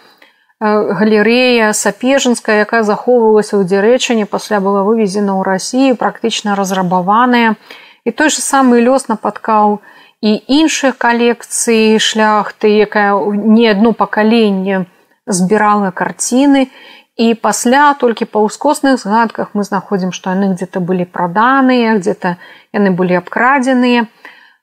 галерэя 0.60 1.72
сапежанская 1.72 2.60
якая 2.68 2.82
захоўвалася 2.84 3.56
ў 3.56 3.64
дзярэчане 3.64 4.28
пасля 4.28 4.60
была 4.60 4.84
вывезена 4.84 5.32
ў 5.32 5.42
рассію 5.42 5.96
практычна 5.96 6.52
разрабаваная. 6.52 7.56
І 8.04 8.10
той 8.12 8.28
же 8.28 8.44
самы 8.44 8.84
лёс 8.84 9.08
нападкаў 9.08 9.80
і 10.20 10.36
іншыя 10.36 10.92
калекцыі 10.92 11.96
шляхты 11.96 12.76
якая 12.84 13.16
не 13.32 13.72
адно 13.72 13.96
пакаленне 13.96 14.84
збірала 15.24 15.96
карціны. 15.96 16.68
І 17.16 17.32
пасля 17.34 17.96
толькі 17.96 18.28
па 18.28 18.44
ўскосных 18.44 19.00
згадках 19.00 19.56
мы 19.56 19.64
знаходзім 19.64 20.12
што 20.12 20.36
яны 20.36 20.52
где-то 20.52 20.84
былі 20.84 21.08
праданыя 21.08 21.96
где-то 21.96 22.36
яны 22.76 22.92
былі 22.92 23.16
абкрадзеныя. 23.16 24.04
і 24.04 24.19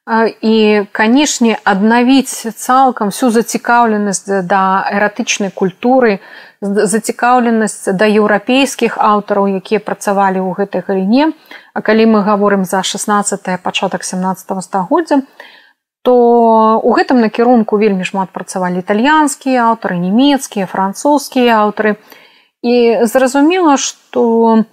канешне 0.07 1.57
аднавіць 1.67 2.55
цалкам 2.55 3.11
всю 3.11 3.29
зацікаўленасць 3.29 4.23
да 4.47 4.87
эратычнай 4.87 5.51
культуры 5.51 6.19
зацікаўленасць 6.61 7.91
да 7.91 8.07
еўрапейскіх 8.07 8.95
аўтараў 8.97 9.59
якія 9.59 9.83
працавалі 9.83 10.39
ў 10.39 10.55
гэтай 10.55 10.81
галіне. 10.87 11.35
А 11.75 11.83
калі 11.83 12.07
мы 12.15 12.23
гаворым 12.23 12.63
за 12.63 12.83
16 12.83 13.59
пачатак 13.61 14.07
17 14.07 14.63
стагоддзя 14.63 15.21
то 16.07 16.79
у 16.79 16.93
гэтым 16.95 17.19
накірунку 17.19 17.75
вельмі 17.75 18.07
шмат 18.07 18.31
працавалі 18.31 18.79
італьянскія 18.79 19.67
аўтары 19.67 19.99
нямецкія 19.99 20.65
французскія 20.71 21.67
аўтары. 21.67 21.99
І 22.63 23.03
зразумела 23.03 23.75
што 23.75 24.23
у 24.23 24.63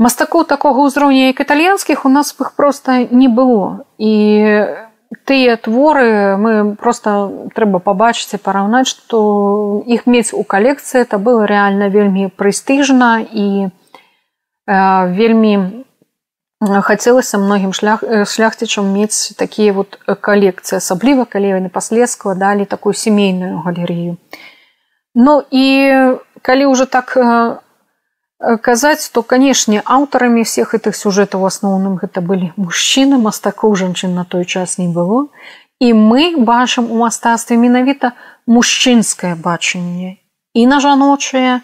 мастакоў 0.00 0.48
такога 0.48 0.88
ўзроўня 0.88 1.28
як 1.28 1.44
італьянскіх 1.44 2.08
у 2.08 2.10
нас 2.10 2.32
іх 2.32 2.56
просто 2.56 3.04
не 3.12 3.28
было. 3.28 3.84
І 4.00 4.88
тыя 5.28 5.56
творы 5.60 6.40
мы 6.40 6.74
просто 6.76 7.50
трэба 7.54 7.84
пабачыць 7.84 8.38
і 8.38 8.42
параўнаць 8.42 8.88
што 8.88 9.82
іх 9.84 10.06
мець 10.06 10.32
у 10.32 10.42
калекцыі 10.42 11.04
это 11.04 11.18
было 11.18 11.44
рэальна 11.50 11.90
вельмі 11.92 12.30
прэстыжна 12.32 13.20
і 13.20 13.68
э, 13.68 13.70
вельмі 15.12 15.84
хацелася 16.62 17.42
многім 17.42 17.72
шлях 17.74 18.04
шляхцічам 18.06 18.86
мець 18.86 19.34
такія 19.34 19.74
вот 19.74 19.98
калекцыі 20.06 20.78
асабліва 20.78 21.26
калі 21.26 21.58
яны 21.58 21.68
паслед 21.68 22.08
складалі 22.08 22.64
такую 22.64 22.94
сямейную 22.94 23.60
галерею 23.66 24.16
Ну 25.14 25.42
і 25.50 25.66
калі 26.40 26.70
ўжо 26.70 26.86
так 26.86 27.18
Э, 27.18 27.58
казаць 28.40 29.10
то 29.12 29.22
канешне 29.22 29.82
аўтарамі 29.84 30.42
всех 30.48 30.72
гэтых 30.74 30.96
сюжэтаў 30.96 31.44
у 31.44 31.48
асноўным 31.48 32.00
гэта 32.00 32.24
былі 32.24 32.52
мужчыны 32.56 33.20
мастакоў 33.20 33.76
жанчын 33.76 34.14
на 34.14 34.24
той 34.24 34.44
час 34.44 34.78
не 34.78 34.88
было. 34.88 35.28
І 35.80 35.92
мы 35.92 36.36
бачым 36.36 36.90
у 36.92 36.96
мастацтве 37.00 37.56
менавіта 37.56 38.12
мужчынскае 38.46 39.34
бачанне 39.36 40.16
і 40.54 40.66
на 40.66 40.80
жаночае 40.80 41.60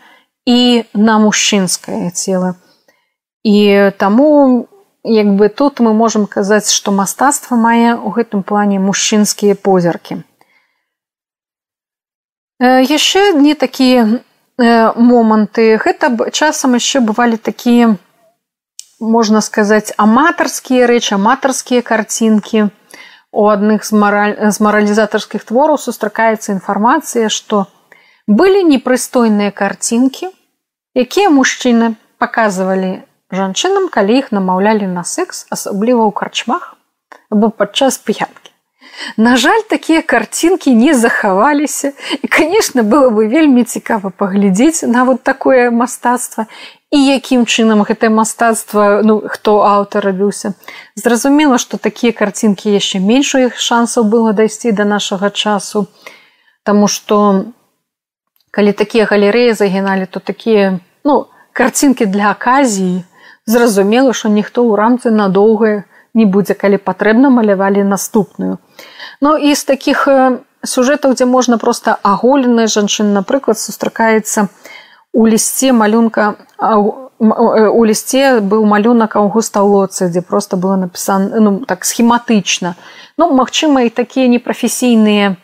і 0.46 0.84
на 0.94 1.18
мужчынскае 1.18 2.10
цела 2.10 2.54
і 3.42 3.90
таму 3.98 4.68
як 5.06 5.28
бы 5.36 5.48
тут 5.48 5.80
мы 5.80 5.92
можемм 5.94 6.26
казаць 6.26 6.70
што 6.72 6.92
мастацтва 6.92 7.56
мае 7.56 7.94
ў 7.94 8.08
гэтым 8.10 8.42
плане 8.42 8.78
мужчынскія 8.82 9.54
позіркі. 9.54 10.22
Яшчэ 12.60 13.32
не 13.38 13.54
такія 13.54 14.20
моманты. 14.58 15.76
Гэта 15.76 16.10
часам 16.32 16.74
яшчэ 16.80 17.00
бывалі 17.04 17.36
такія 17.36 17.96
можна 19.00 19.40
сказаць 19.44 19.92
аматарскія 19.96 20.86
рэчы 20.88 21.14
аматарскія 21.20 21.82
карцінкі. 21.82 22.72
У 23.36 23.44
адных 23.52 23.84
з 23.84 23.92
мараль 23.92 24.34
з 24.48 24.56
маралізатарскіх 24.64 25.44
твораў 25.44 25.76
сустракаецца 25.76 26.56
інфармацыя 26.56 27.28
што 27.28 27.66
былі 28.26 28.64
непрыстойныя 28.64 29.52
карцінкі 29.52 30.32
якія 30.96 31.28
мужчыны 31.28 31.94
паказвалі 32.16 33.04
жанчынам 33.28 33.92
калі 33.92 34.16
іх 34.24 34.32
намаўлялі 34.32 34.88
на 34.88 35.04
секс 35.04 35.44
асабліва 35.52 36.08
ў 36.08 36.12
карчмах 36.16 36.74
або 37.28 37.52
падчас 37.52 38.00
п'янкі 38.00 38.55
На 39.16 39.36
жаль, 39.36 39.60
такія 39.68 40.02
карцінкі 40.02 40.74
не 40.74 40.94
захаваліся. 40.94 41.92
І, 42.22 42.26
канешне, 42.28 42.82
было 42.82 43.10
бы 43.10 43.28
вельмі 43.28 43.64
цікава 43.64 44.10
паглядзець 44.10 44.82
на 44.82 45.04
вот 45.04 45.22
такое 45.22 45.70
мастацтва 45.70 46.46
і 46.90 46.98
якім 47.04 47.44
чынам 47.44 47.82
гэтае 47.82 48.10
мастацтва 48.10 49.02
ну, 49.02 49.22
хто 49.26 49.60
аўтар 49.66 50.04
рабіўся. 50.04 50.54
Зразумела, 50.96 51.58
што 51.58 51.76
такія 51.76 52.12
карцінкі 52.12 52.70
яшчэ 52.70 53.00
менш 53.00 53.34
у 53.34 53.42
іх 53.46 53.58
шансаў 53.58 54.06
было 54.06 54.32
дайсці 54.32 54.72
да 54.72 54.84
нашага 54.84 55.30
часу. 55.30 55.86
Таму 56.62 56.88
што 56.88 57.52
калі 58.50 58.72
такія 58.72 59.04
галерэі 59.04 59.52
загіналі, 59.52 60.06
то 60.06 60.20
такія 60.20 60.80
ну, 61.04 61.26
карцінкі 61.52 62.06
для 62.06 62.30
аказіі, 62.30 63.04
зразумела, 63.46 64.12
што 64.12 64.28
ніхто 64.28 64.64
ў 64.64 64.72
рамцы 64.80 65.10
надоўгае, 65.10 65.84
не 66.16 66.24
будзе 66.24 66.56
калі 66.56 66.80
патрэбна 66.80 67.30
малявалі 67.30 67.84
наступную. 67.84 68.58
Ну 69.20 69.36
і 69.36 69.54
з 69.54 69.64
таких 69.64 70.08
сюжэтаў 70.64 71.14
дзе 71.14 71.28
можна 71.28 71.58
просто 71.58 71.96
аголеная 72.02 72.66
жанчын 72.66 73.12
напрыклад 73.12 73.60
сустракаецца 73.60 74.48
у 75.12 75.26
лісце 75.26 75.72
малюнка 75.72 76.34
у 77.18 77.84
лісце 77.88 78.40
быў 78.40 78.64
малюнак 78.68 79.16
аўгуста 79.16 79.62
лоцы 79.64 80.08
дзе 80.08 80.20
просто 80.20 80.56
было 80.56 80.76
напісана 80.76 81.40
ну, 81.40 81.64
так 81.64 81.84
схематычна. 81.84 82.74
Ну 83.16 83.32
магчыма 83.32 83.88
і 83.88 83.90
такія 83.90 84.28
непрафесійныя 84.28 85.36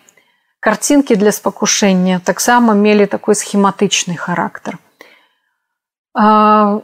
карцінкі 0.60 1.16
для 1.16 1.32
спакушэння 1.32 2.20
таксама 2.24 2.74
мелі 2.74 3.06
такой 3.06 3.34
схематычны 3.34 4.16
характар. 4.16 4.78
А, 6.14 6.80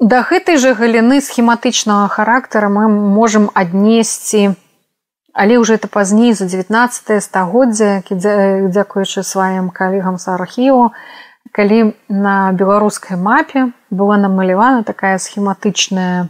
Да 0.00 0.20
гэтай 0.28 0.58
жа 0.60 0.74
галіны 0.76 1.22
схематычнага 1.24 2.08
характара 2.12 2.68
мы 2.68 2.84
можам 2.88 3.48
аднесці, 3.56 4.52
але 5.32 5.56
ўжо 5.56 5.80
это 5.80 5.88
пазней 5.88 6.36
за 6.36 6.44
19 6.44 7.24
стагоддзя, 7.24 8.04
дзякуючы 8.04 9.24
сваім 9.24 9.70
калегам 9.72 10.18
з 10.20 10.28
архіву, 10.36 10.92
калі 11.52 11.96
на 12.12 12.52
беларускай 12.52 13.16
мапе 13.16 13.72
была 13.88 14.20
намалявана 14.20 14.84
такая 14.84 15.16
схематычная 15.16 16.28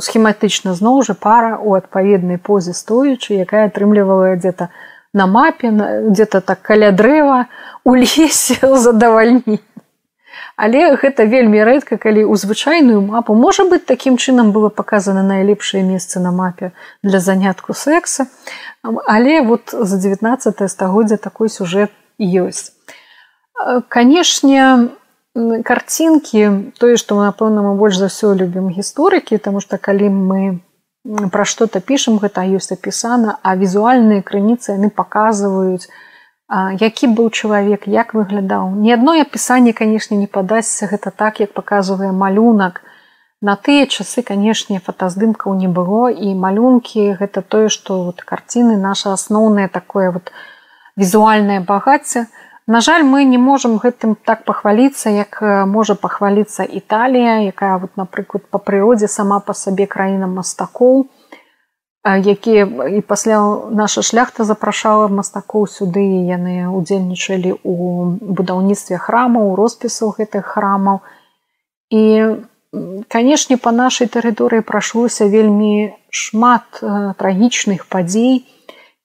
схематычна 0.00 0.74
зноў 0.74 1.06
жа 1.06 1.14
пара 1.14 1.62
ў 1.62 1.78
адпаведнай 1.78 2.42
позе 2.42 2.74
стоючы, 2.74 3.38
якая 3.38 3.70
атрымлівала 3.70 4.34
дзе-то 4.34 4.66
на 5.14 5.30
мапе 5.30 5.70
дзе-то 5.70 6.40
так 6.40 6.58
каля 6.62 6.90
дрэва 6.90 7.46
у 7.84 7.94
лесе 7.94 8.58
задавальні 8.86 9.62
але 10.60 10.96
гэта 11.00 11.24
вельмі 11.24 11.64
рэдка 11.64 11.96
калі 11.96 12.28
ў 12.28 12.36
звычайную 12.36 13.00
мапу. 13.00 13.32
Можа 13.32 13.64
быть 13.64 13.88
такім 13.88 14.20
чынам 14.20 14.52
было 14.52 14.68
показано 14.68 15.22
найлепшае 15.24 15.80
месца 15.82 16.20
на 16.20 16.32
мапе 16.32 16.72
для 17.02 17.20
занятку 17.20 17.72
секса. 17.72 18.28
Але 18.84 19.40
вот 19.40 19.72
за 19.72 19.96
19 19.96 20.70
стагоддзя 20.70 21.16
такой 21.16 21.48
сюжэт 21.48 21.90
ёсць. 22.20 22.76
Канешне 23.88 24.92
карцінкі 25.64 26.74
тое 26.78 26.96
што 27.00 27.16
напэўна 27.16 27.62
мы 27.62 27.74
больш 27.78 27.96
за 27.96 28.10
ўсё 28.10 28.34
любім 28.34 28.68
гісторыкі 28.74 29.38
тому 29.38 29.60
что 29.64 29.78
калі 29.78 30.10
мы 30.10 30.40
пра 31.32 31.44
што-то 31.46 31.80
пішам 31.80 32.18
гэта 32.18 32.42
ёсць 32.44 32.74
апісана 32.74 33.38
а 33.42 33.54
візуальныя 33.54 34.26
крыніцы 34.26 34.74
яны 34.74 34.90
паказваюць 34.90 35.86
які 36.50 37.06
быў 37.14 37.30
чалавек 37.30 37.86
як 37.86 38.14
выглядаў? 38.14 38.74
Ні 38.74 38.92
адно 38.98 39.14
апісанне 39.20 39.72
канешне 39.72 40.16
не 40.18 40.26
падасся. 40.26 40.86
Гэта 40.90 41.10
так 41.10 41.40
як 41.40 41.54
паказвае 41.54 42.10
малюнак. 42.12 42.82
На 43.40 43.54
тыя 43.56 43.86
часы 43.86 44.22
канешне 44.22 44.80
фотаздымкаў 44.80 45.54
не 45.54 45.68
было. 45.68 46.10
І 46.10 46.34
малюнкі 46.34 47.14
гэта 47.22 47.42
тое 47.42 47.68
што 47.68 48.02
вот 48.04 48.22
карціны 48.22 48.76
наша 48.76 49.12
асноўнае 49.14 49.68
такое 49.68 50.10
вот 50.10 50.32
візуальнае 50.96 51.60
багацце. 51.60 52.26
На 52.66 52.80
жаль 52.80 53.02
мы 53.02 53.24
не 53.24 53.38
можемм 53.38 53.78
гэтым 53.82 54.14
так 54.14 54.44
пахваліцца 54.44 55.10
як 55.10 55.38
можа 55.70 55.94
пахваліцца 55.94 56.62
італія 56.62 57.46
якая 57.46 57.78
вот 57.78 57.96
напрыклад 57.96 58.44
па 58.50 58.58
прыродзе 58.58 59.08
сама 59.08 59.40
па 59.40 59.54
сабе 59.54 59.86
краіна 59.86 60.26
мастакоў 60.26 61.06
якія 62.04 62.64
і 62.64 63.00
пасля 63.00 63.68
наша 63.70 64.02
шляхта 64.02 64.44
запрашала 64.44 65.08
мастакоў 65.08 65.68
сюды 65.68 66.04
яны 66.24 66.72
удзельнічалі 66.72 67.60
у 67.62 68.16
будаўніцтве 68.20 68.96
храмаў 68.96 69.54
роспісаў 69.54 70.16
гэтых 70.16 70.56
храмаў. 70.56 71.04
І 71.90 72.40
канешне 73.08 73.56
па 73.60 73.72
нашай 73.72 74.08
тэрыторыі 74.08 74.64
прайшлося 74.64 75.28
вельмі 75.28 75.92
шмат 76.08 76.80
трагічных 77.20 77.84
падзей. 77.86 78.48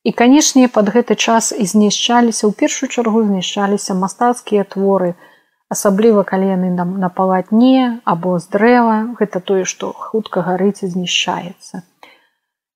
І 0.05 0.11
канешне 0.11 0.69
пад 0.69 0.87
гэты 0.95 1.19
час 1.19 1.51
і 1.51 1.65
знішчаліся 1.65 2.47
ў 2.47 2.53
першую 2.55 2.87
чаргу 2.87 3.25
знішчаліся 3.27 3.91
мастацкія 3.91 4.63
творы 4.63 5.19
асабліва 5.67 6.23
калі 6.23 6.47
яны 6.47 6.71
нам 6.71 6.95
на 7.01 7.09
палатне 7.09 7.99
або 8.05 8.39
з 8.39 8.47
дрэва. 8.55 9.19
Гэта 9.19 9.43
тое 9.43 9.65
што 9.65 9.91
хутка 9.91 10.45
гарыць 10.47 10.79
і 10.85 10.93
знішчаецца 10.95 11.83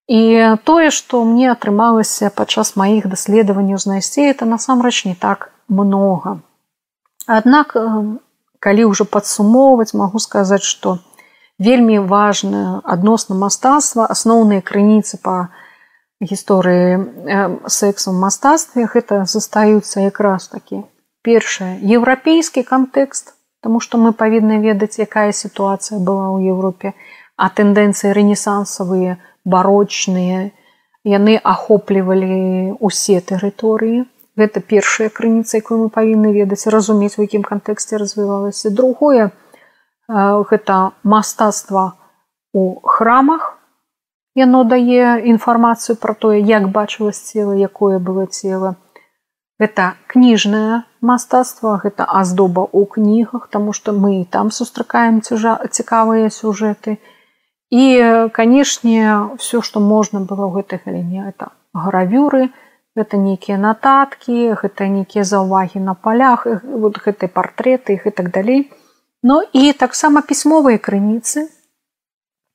І 0.09 0.55
тое, 0.65 0.89
што 0.89 1.21
мне 1.23 1.51
атрымалася 1.53 2.31
падчас 2.33 2.73
маіх 2.81 3.05
даследаванняў 3.11 3.77
знайсці, 3.77 4.25
это 4.25 4.49
насамрэч 4.49 5.05
не 5.05 5.13
так 5.13 5.51
многа. 5.69 6.41
Аднак 7.29 7.77
калі 8.59 8.89
ўжо 8.89 9.05
падсумоўваць, 9.05 9.93
магу 9.93 10.17
сказаць, 10.17 10.65
што 10.65 10.97
вельмі 11.61 12.01
важна 12.01 12.81
адносна 12.83 13.37
мастацтва, 13.37 14.09
асноўныя 14.09 14.65
крыніцы 14.65 15.21
па 15.21 15.53
гісторыі 16.19 17.69
сексу 17.69 18.11
мастацтве 18.11 18.89
гэта 18.89 19.23
застаюцца 19.29 20.09
якраз 20.09 20.49
такі. 20.49 20.81
Першае 21.21 21.77
еўрапейскі 21.85 22.65
кантэкст, 22.65 23.35
Таму 23.61 23.79
што 23.83 23.99
мы 23.99 24.11
павінны 24.15 24.59
ведаць, 24.63 24.99
якая 25.03 25.31
сітуацыя 25.35 25.99
была 25.99 26.31
ў 26.31 26.55
Еўропе, 26.55 26.95
а 27.35 27.51
тэндэнцыі 27.51 28.15
рэнесансавыя, 28.15 29.19
барочныя. 29.49 30.51
Яны 31.07 31.39
ахоплівалі 31.41 32.77
усе 32.79 33.19
тэрыторыі. 33.19 34.05
Гэта 34.39 34.61
першая 34.63 35.09
крыніца 35.09 35.59
якую 35.59 35.77
мы 35.83 35.87
павінны 35.91 36.31
ведаць 36.35 36.67
разумець 36.71 37.17
у 37.17 37.23
якім 37.25 37.43
кантэксце 37.43 37.97
развівалася. 37.99 38.71
Другое 38.71 39.31
гэта 40.07 40.91
мастацтва 41.03 41.93
у 42.53 42.79
храмах. 42.81 43.55
Яно 44.35 44.63
дае 44.63 45.19
інфармацыю 45.27 45.97
пра 45.99 46.13
тое 46.13 46.39
як 46.39 46.69
бачылось 46.71 47.19
цела 47.19 47.55
якое 47.55 47.99
было 47.99 48.25
цела. 48.27 48.75
Гэта 49.59 49.99
кніжнае 50.07 50.83
мастацтва 51.01 51.79
гэта 51.83 52.07
аздоба 52.07 52.63
ў 52.63 52.85
кнігах 52.95 53.47
тому 53.51 53.73
что 53.73 53.91
мы 53.91 54.23
там 54.23 54.51
сустракаем 54.51 55.21
цяжа 55.21 55.59
цікавыя 55.67 56.29
сюжэты. 56.29 56.99
і 56.99 57.18
канешне 58.33 59.35
все 59.37 59.61
што 59.61 59.79
можна 59.79 60.21
было 60.25 60.49
ў 60.49 60.61
гэтай 60.61 60.81
галіне 60.85 61.29
это 61.29 61.53
гравюры 61.73 62.49
гэта 62.97 63.17
нейкія 63.17 63.57
нататкі 63.61 64.57
гэта 64.61 64.89
нейкія 64.89 65.23
заўвагі 65.23 65.79
на 65.85 65.93
палях 65.93 66.47
вот 66.63 66.97
гэтай 66.97 67.29
партреты 67.29 68.01
і 68.05 68.11
так 68.11 68.31
далей 68.31 68.71
Ну 69.21 69.43
і 69.51 69.73
таксама 69.73 70.21
пісьмовыя 70.21 70.79
крыніцы 70.79 71.47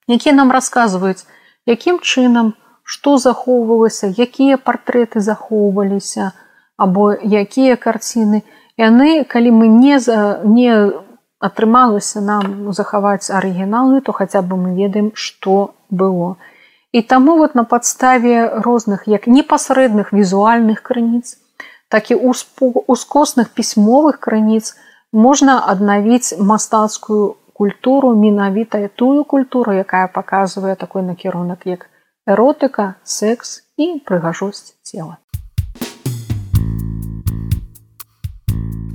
якія 0.09 0.35
нам 0.35 0.51
расказваюць 0.51 1.27
якім 1.67 2.01
чынам 2.03 2.55
што 2.85 3.19
захоўвалася 3.19 4.11
якія 4.11 4.57
партреты 4.57 5.21
захоўваліся 5.21 6.33
або 6.77 7.13
якія 7.15 7.77
карціны. 7.77 8.43
Яны 8.77 9.25
калі 9.25 9.51
мы 9.55 9.67
не 9.69 9.99
за 9.99 10.41
не 10.45 10.91
атрымалася 11.49 12.21
нам 12.25 12.73
захаваць 12.73 13.31
арыгіналы 13.31 14.01
то 14.01 14.17
хаця 14.17 14.43
бы 14.43 14.57
мы 14.57 14.75
ведаем 14.81 15.13
што 15.15 15.75
было 15.91 16.37
і 16.93 17.03
таму 17.03 17.37
вот 17.37 17.55
на 17.55 17.65
падставе 17.65 18.49
розных 18.67 19.07
як 19.11 19.27
непасрэдных 19.27 20.13
візуальных 20.17 20.83
крыніц 20.83 21.37
так 21.89 22.11
і 22.11 22.17
ускосных 22.17 23.51
пісьмовых 23.55 24.21
крыніц 24.27 24.75
можна 25.13 25.61
аднавіць 25.73 26.39
мастацкую 26.39 27.37
культуру 27.53 28.15
менавіта 28.19 28.89
тую 28.89 29.25
культуру 29.25 29.73
якая 29.73 30.07
паказвае 30.09 30.75
такой 30.77 31.03
накірунак 31.03 31.67
як 31.67 31.87
эротыка 32.27 32.95
секс 33.05 33.63
і 33.77 34.01
прыгажосць 34.07 34.75
цела 34.83 35.19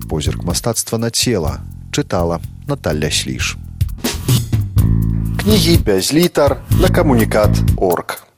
позірк 0.10 0.44
мастацтва 0.44 0.98
на 0.98 1.12
цела 1.12 1.60
чытала 2.00 2.40
Наталля 2.68 3.12
сліж 3.12 3.58
кнігі 5.40 5.78
без 5.78 6.14
літар 6.14 6.58
на 6.82 6.90
камунікат 6.90 7.50
орг 7.78 8.29